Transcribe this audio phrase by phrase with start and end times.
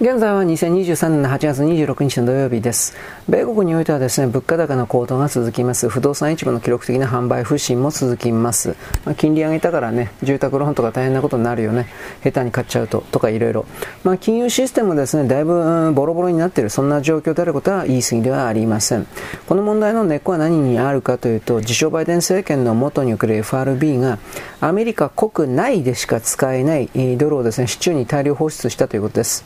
[0.00, 2.96] 現在は2023年の8月26日の土曜日です。
[3.28, 5.88] 米国においてはですね、物価高の高騰が続きます。
[5.88, 8.76] 不動産市場の記録的な販売不振も続きます。
[9.04, 11.88] まあ、金利上げたからね、住宅ローンとか大変なことになるよね。
[12.22, 13.66] 下手に買っちゃうと、とかいろいろ。
[14.04, 19.06] まあ、金融システムもですね、だいぶ、ボロボロになっている、そんな状況であることは言い過ぎではありません。
[19.48, 24.20] この問題の根っこは何にあるかというと、自称バイデン政権の元に送る FRB が、
[24.60, 29.44] アメリカ国内でしか使えないドルをですね、市中に大量放出したということです。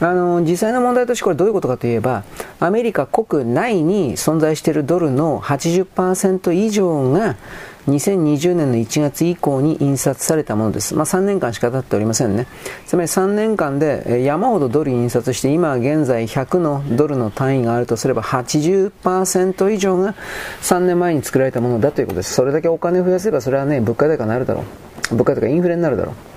[0.00, 2.24] あの実際の問題としてこれどういうことかといえば
[2.60, 7.36] アメリカ国内に存在しているドルの80%以上が
[7.88, 10.94] 2020年の1月以降に印刷されたものです。
[10.94, 12.46] まあ、3年間しか経っておりませんね。
[12.86, 20.14] つまり3年間で山ほどドル印刷して今現在100のドルの単位があるとすれば80%以上が
[20.60, 22.34] 3年前に作られたものだということです。
[22.34, 24.64] それだけお金を増やせばそれはね、物価高になるだろ
[25.10, 25.14] う。
[25.14, 26.27] 物価高インフレになるだろう。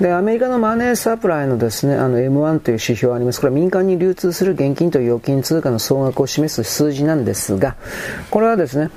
[0.00, 3.40] で、アメリカのマネーサプライのですね、あの M1 という指標があります。
[3.40, 7.76] これは民間に流通する現金と預金通貨の総額を示す数字なんですが、
[8.30, 8.90] これはですね、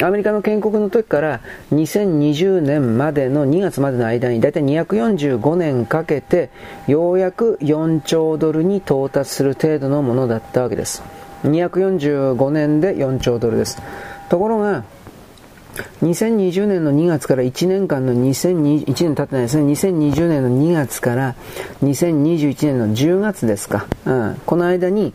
[0.00, 1.40] アメリカの建国の時から
[1.72, 6.50] 2020年までの2月までの間にだいたい245年かけて
[6.86, 11.02] ようやく4兆ドルに到達する程度のものだったわけです。
[11.44, 13.82] 245年で4兆ドルです。
[14.28, 14.84] ところが、
[16.02, 19.72] 2020年の2月から1年間の2021年経ってないですね。
[19.72, 21.34] 2020年の2月から
[21.82, 23.86] 2021年の10月ですか。
[24.06, 25.14] うん、この間に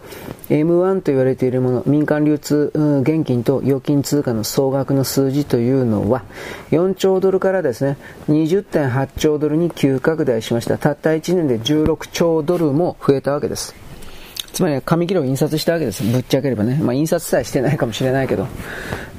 [0.50, 6.24] M1 と言われているもの、民間流通、現金と預金通貨の総額の数字というのは
[6.72, 10.78] 4兆ドルからですね、20.8兆ドルに急拡大しました。
[10.78, 13.89] たった1年で16兆ドルも増えたわけです。
[14.54, 16.04] つまり紙切れを印刷したわけです。
[16.04, 16.80] ぶっちゃければね。
[16.82, 18.48] まあ印刷さえしてないかもしれないけど。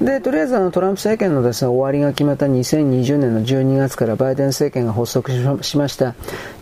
[0.01, 5.31] で、とりあえずあのトランプ政権のですね、終わりが決まった2020年の12月からバイデン政権が発足
[5.63, 6.15] しました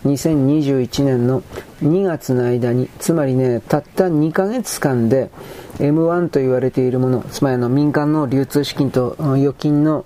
[0.05, 1.41] 2021年の
[1.81, 5.29] 2月の間に、つまりね、たった2ヶ月間で
[5.77, 10.05] M1 と言われているもの、つまりあの民間の流通資金と預金の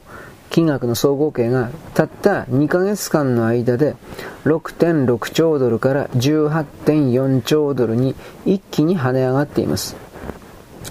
[0.53, 3.95] 金額の総合計がたった2ヶ月間の間で
[4.45, 8.13] 6.6兆ドルから18.4兆ドルに
[8.45, 9.95] 一気に跳ね上がっています。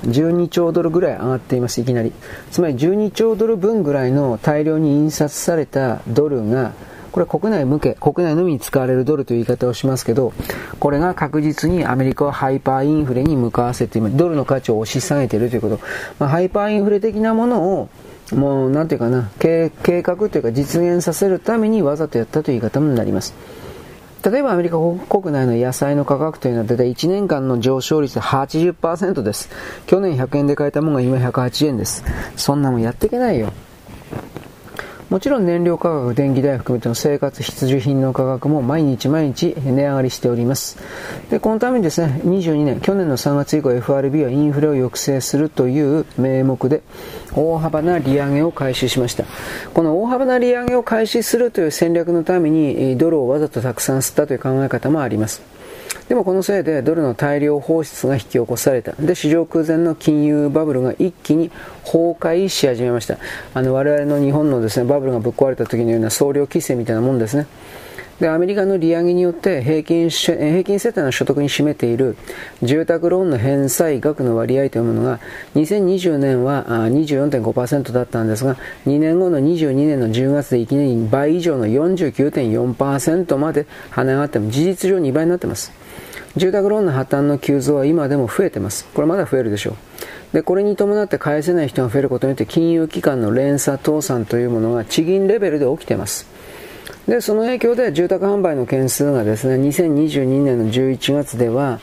[0.07, 2.13] 12兆ドルぐらい上がっています、いきなり。
[2.51, 6.73] つまり12兆ドル分ぐらいの大量に印刷されたドルが、
[7.13, 10.33] これは国内向け、国内のみに使われるドルという言い方をしますけど、
[10.81, 15.79] これが確実にアメリカをハイパーインフレに向かわせて、ドルの価値を押し下げているということ。
[16.19, 17.89] まあ、ハイパーインフレ的なものを
[18.31, 23.35] もう、なんていうかな、計画というか実現させるためにわざとやったという言い方になります。
[24.25, 29.51] 例えばアメリカ国内の野菜の価格というのは大体1年間の上昇率で80%です。
[29.87, 32.05] 去年100円で買えたものが今108円です。
[32.37, 33.53] そんなもんやっていけないよ。
[35.13, 40.79] もちろん燃料価格、電気代含めての生活必需品の価格も毎日毎日値上がりしております。
[41.29, 46.81] で、このためにですね、22年、去年の3月以降 FRB はインフレを抑制するという名目で
[47.35, 49.25] 大幅な利上げを開始しました。
[49.75, 55.43] この大幅な利上げを開始するという戦略のためにドルをわざとたくさん吸ったという考え方もあります。
[56.09, 58.93] でもこのせいでドルの大量放出が引き起こされた。
[58.93, 61.51] で、市場空前の金融バブルが一気に
[61.85, 63.19] 崩壊し始めました。
[63.55, 67.47] あの、我々の日本のですね、バブルがぶっ壊れた時のような総量規制みたいなもんですね。
[68.23, 72.17] で、アメリカの利上げによって平均平均世帯の所得に占めている
[72.63, 75.19] 住宅ローンの返済額の割合というものが
[75.57, 78.55] 2020年は24.5%だったんですが
[78.87, 85.73] 2年後の22年の10月でいきなり倍以上の49.4%まで跳ね上がっても事実上2倍になっています。
[86.37, 88.87] 住宅ローンの破綻の急増は今でも増えてます。
[88.95, 90.37] これまだ増えるでしょう。
[90.37, 96.31] で、これに伴って返せない人が増えることによって金融機関の連鎖倒産というものが地銀レベルで起きてます。
[97.07, 101.81] で、その影響で住宅販売の件数がですね、2022年の11月では、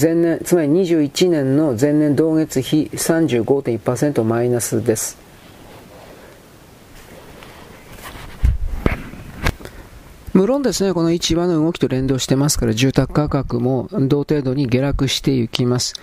[0.00, 5.16] 前年、つまり21年の前年同月比35.1%マイナスです。
[10.34, 15.94] 無論ですね、この市場の動きと連動してますから、住宅価格も同程度に下落していきます。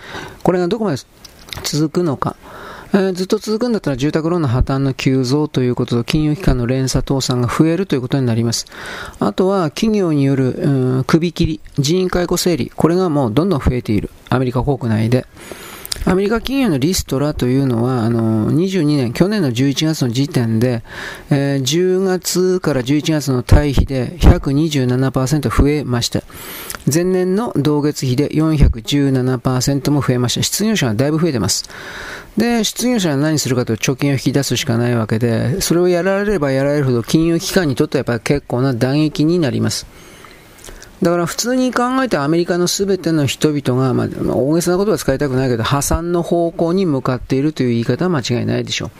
[0.42, 0.98] これがどこまで
[1.62, 2.36] 続くのか。
[2.96, 8.64] えー、ずっと続くんだったら住宅ローンの破綻の急増ということと金融機関の連鎖倒産が増えるということになります。
[9.20, 14.08] あとは企業による、首切り、人員解雇整理、これがもうどんどん増えている。
[14.30, 15.26] アメリカ国内で。
[16.06, 20.82] アメリカ企業のリストラというのは、あの、22年、去年の11月の時点で、
[21.30, 26.22] えー、10月から11月の対比で127%増えました。
[26.92, 30.42] 前年の同月比で417%も増えました。
[30.44, 31.64] 失業者がだいぶ増えてます。
[32.36, 39.86] で、失業者は何するかというと貯金を引き出すしかないわけで、それをやられればやられるほど金融機関にとってはやっぱり結構な打撃になります。
[41.02, 48.90] だから普通に考えてアメリカの全ての人々が、まあ、大げさなことは使いたくないけど、破産の方向に向かっているという言い方は間違いないでしょう。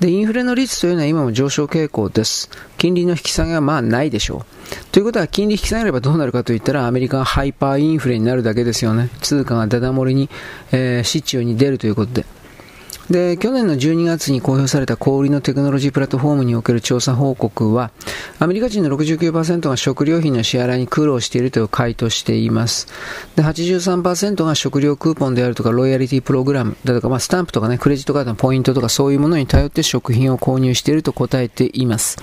[0.00, 2.50] で、インフレの率というのは今も上昇傾向です。
[2.78, 4.84] 金利の引き下げはまあないでしょう。
[4.92, 9.10] ということは金利引き下げればどうなるかといったらアメリカがハイパーインフレになるだけですよね。
[9.20, 10.30] 通貨がダダ漏れに、
[10.72, 12.24] えー、市中に出るということで。
[13.10, 17.90] で、去年の12月に公表された小売りのテクノロジープラットフォームにおける調査報告は、
[18.38, 22.86] アメリカ人の69%が食料品の支払いに苦労していると回答しています。
[23.34, 32.16] で、83%が食料クーポンであるとか、ロイヤリティプログラムだとか、まあ、スタンプとかね、クレジットカードのポイントとか、そういうものに頼って食品を購入していると答えています。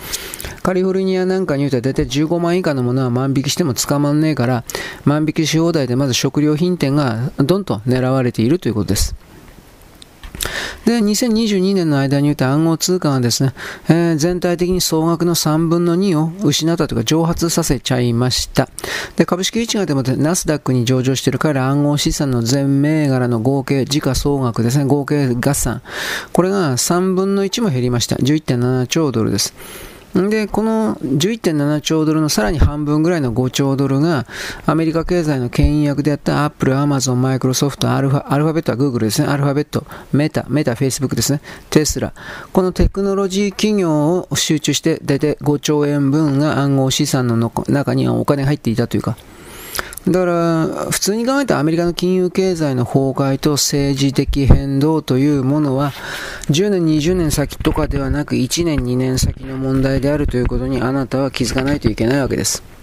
[0.64, 4.64] カリフォルニアなんかにおいては、大体15万以下のものは万引きしても捕まんねえから、
[5.04, 9.27] 万引きし放題でまず食料品店がどんと狙われているということです。
[10.86, 13.54] で、2022年の間に言うと暗号通貨がですね、
[13.90, 18.70] えー、全体的に総額の3分の2を失ったというか蒸発させちゃいました。
[19.16, 25.82] で、株式市場でもナスダックに上場している彼ら暗号資産の全銘柄の合計時価総額ですね、合計合算。
[26.34, 28.16] これが3分の1も減りました。
[28.18, 29.54] 11.7兆ドルです。
[30.30, 34.26] で、この11.7兆ドルのさらに半分ぐらいの5兆ドルが、
[34.66, 42.14] アメリカ経済の牽引役であったアップル、アマゾン、マイクロソフト、アルファアルファベットはグーグルですね、アルファベット、メタ、メタ、フェイスブックですね、テスラ。
[42.52, 49.18] このテクノロジー企業を集中して、大体5兆円分が暗号資産の中にはお金が入っていたというか、
[50.08, 55.92] だから、普通に考えたアメリカの金融経済の崩壊と政治的変動というものは、
[56.50, 62.77] 10年、20年先とかではなく、1年、2年先の問題であるということにあなたは気づかないといけないわけです。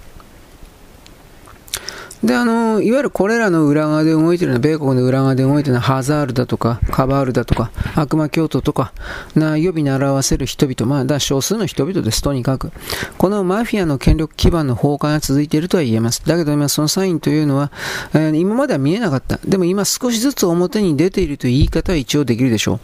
[2.24, 8.94] で、あの、いわゆるこれらの裏側で動いてるのは、米国の裏側で動いてるのは、ハザールだとか、カバールだとか、悪魔教徒とか、
[9.34, 12.72] な、呼び習わせる人々、まあ、だ少数の人々です、とにかく。
[13.18, 16.22] このマフィアの権力基盤の崩壊が続いているとは言えます。
[16.24, 17.70] だけど今、そのサインというのは、
[18.14, 19.38] えー、今までは見えなかった。
[19.44, 22.80] でも今少しずつ表に出ているという言い方は一応できるでしょ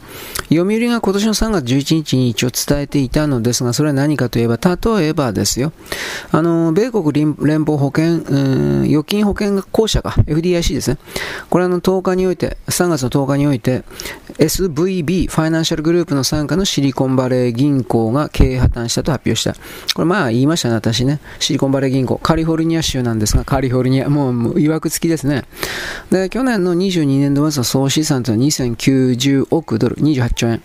[0.51, 0.55] う。
[0.55, 5.73] 読売が今年の3月11日に一応伝えていたのですが、それは何かといえば、例えばですよ。
[6.31, 7.35] あの、米国連
[7.65, 10.99] 邦保険、うん、預金保険公社が FDIC ですね。
[11.49, 13.85] これはの10日において、3月の10日において、
[14.39, 19.55] SVB ファイナンシャルグループの傘下のシリコンバレー銀行が経営破綻したと発表した。
[19.95, 21.21] これまあ言いましたね、私ね。
[21.39, 25.45] シリコンバレー銀行、カリフォルニア州なんですが、カリフォルニア、もう曰く付きですね。
[26.11, 30.63] で、去年の22年度末の総資産というのは2090億ドル、28兆円。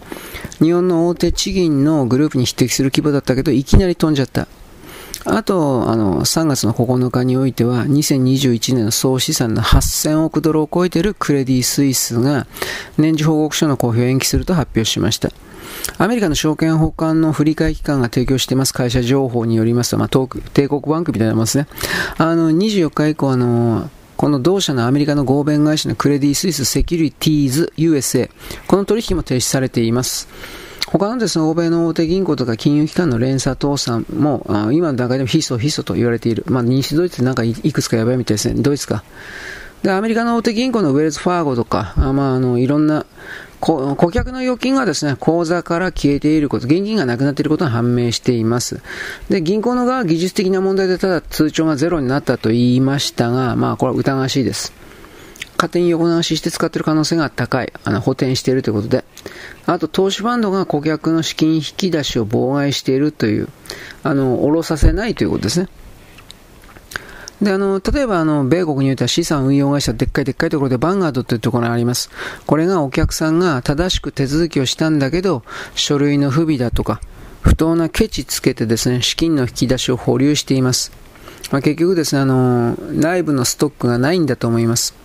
[0.59, 4.47] 日本の大手地銀のグループに匹敵する規模だったけど、いきなり飛んじゃった。
[5.25, 12.45] あと、あの、3月の9日においては、2021年の総資産の8000億ドルを超えているクレディ・スイスが、
[12.97, 15.31] 年次報告書の公表を延期すると発表しました。
[15.97, 21.67] アメリカの証券保管の振替機関が提供しています会社情報によりますと、まあ、帝国バンクみたいなもんですね。
[22.17, 28.29] あの、24日以降、あの、この同社のアメリカの合弁会社のクレディ・スイスセキュリティーズ USA、
[28.67, 30.29] この取引も停止されています。
[30.87, 36.43] 他のですね、欧米の大手銀行とか金融機関の連鎖倒産も、あ今の段階でも必至必至と言われている。
[36.47, 38.61] まあ、西ドイツなんかいくつかやばいみたいですね。
[38.61, 39.03] ドイツか。
[39.81, 43.05] で、アメリカの大手銀行のウェルズ・ファーゴとか、あまあ、あの、いろんな、
[43.59, 48.81] 顧客の預金がですね、口座から消えていること、現金がなくなっていることが判明しています。
[49.29, 54.71] で、銀行の側は技術的な問題でただ通帳がゼロになったと言いましたが、まあ、これは疑わしいです。
[55.57, 57.71] 勝手に横流しして使っている可能性が高い。
[57.83, 59.05] あの、補填しているということで。
[59.65, 63.49] あと、投資ファンドが顧客の資金引き出しを妨害しているという、
[64.03, 65.69] あの、下ろさせないということですね。
[67.41, 72.09] で、あの、例えば、あの、米国においては資産運用会社、でっかいでっかいところでバンガードというところがあります。
[72.45, 75.43] これがお客さんが正しく手続きをしたんだけど、
[75.73, 77.01] 書類の不備だとか、
[77.41, 80.91] 不当なケチつけてですね、資金の引き出しを保留しています。
[81.51, 84.95] まあ、結局ですね、あの、内部のストックがないんだと思います。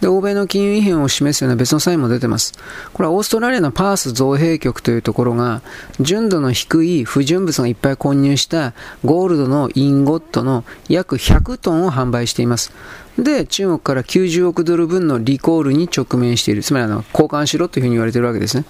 [0.00, 2.52] で、欧米の金融異変を示すような別のサインも出てます。
[2.92, 5.62] これはオーストラリアのパース造幣局というところが、
[6.00, 8.74] 純度の低い不純物がいっぱい混入した
[9.04, 12.72] ゴールドのインゴットの約100トンを販売しています。
[13.18, 16.62] で、中国から90億ドル分のリコールに直面している。
[16.62, 18.64] つまりあの、交換しろというふうに言われているわけですね。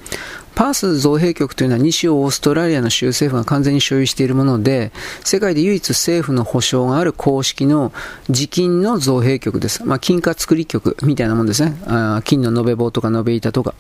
[0.55, 4.91] パース造幣局というのは西オーストラリアの州政府が完全に所有しているもので、
[5.23, 7.93] 世界で唯一政府の保障がある公式の
[8.29, 9.85] 自金の造幣局です。
[9.85, 11.77] まあ、金貨作り局みたいなもんですね。
[11.87, 13.75] あ金の延べ棒とか延べ板とか。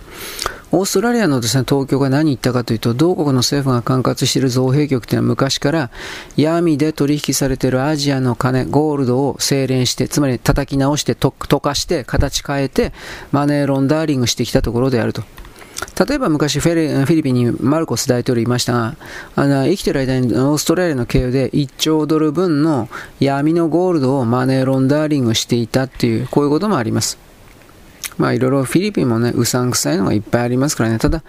[0.70, 5.90] オーストラリアのですね、東京が何言ったかというと、同国の政府が管轄している造幣局というのは昔から
[6.36, 12.92] 闇で取引されているアジアの金、ゴールドを精錬して、つまり叩き直して、溶かして、形変えて、
[13.32, 15.22] マネーロンダーリングしてきたところであると。
[16.06, 18.96] 例えば昔フィリピンにマルコス大統領いましたが、
[19.36, 22.88] あの生きてる間にオーストラリアの経由で1兆ドル分の
[23.20, 27.27] 闇のゴールドをマネーロンダーリングしていたっていう、こういうこともあります。
[28.18, 30.98] まあいろいろフィリピンもね、うさんくさいのがいっぱいありますからね。
[30.98, 31.22] ただ、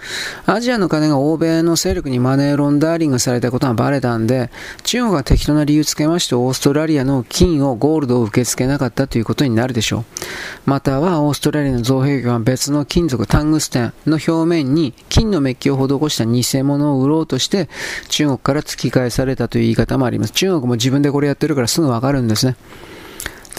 [0.45, 4.49] アジアの金が欧米の勢力にマネーロンダーリングされたことがバレたんで、
[4.83, 10.03] 中国が適当な理由つけまして、オーストラリアの金を、ゴールドを受け付けなかったということになるでしょう。
[10.65, 17.69] または、オーストラリアの造幣局は別の金属、タングステンの表面に金のメッキを施した偽物を売ろうとして、
[18.07, 20.33] 中国から突き返されたという言い方もあります。
[20.33, 22.55] 中国も自分でこれやってるからすぐわかるんですね。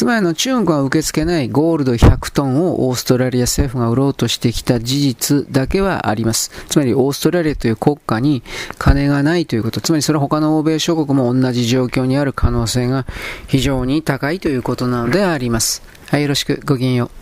[0.01, 6.51] つまりの中国が受け付けないゴールド100トンをオーストラリア政府が売ろうとしてきた事実だけはあります。
[6.71, 8.43] つまりオーストラリアという国家に
[8.79, 9.83] 金がないということ。
[9.83, 13.05] つまりそれは他の欧米諸国も同じ状況にある可能性が
[13.47, 15.83] 非常に高いということなのであります。
[16.09, 16.63] はい、よろしく。
[16.65, 17.20] ごきげんよう。